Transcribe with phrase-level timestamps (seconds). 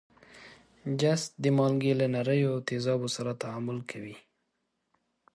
[0.99, 4.15] جست د مالګې له نریو تیزابو سره تعامل کوي.